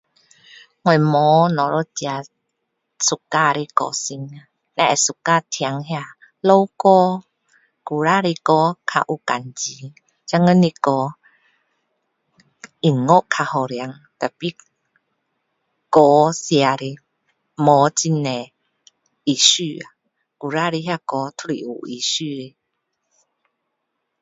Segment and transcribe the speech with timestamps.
[0.83, 1.15] 我没
[1.47, 2.25] 有哪一个
[3.05, 4.47] suka 的歌星呀
[4.95, 6.05] suka 听那个
[6.47, 7.23] 老歌
[7.83, 9.93] 以前的歌比较有感情
[10.25, 11.09] 现在的歌
[12.79, 14.55] 音乐比较好听 tapi
[15.91, 16.97] 歌写的
[17.53, 18.49] 没有很多
[19.23, 19.87] 意思呀
[20.79, 22.55] 以前的歌都是有意思的